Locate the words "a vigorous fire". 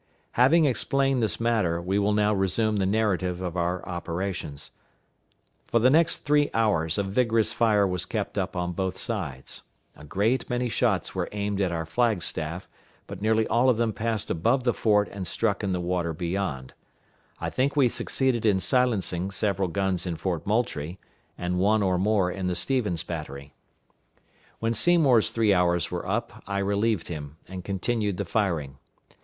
6.97-7.85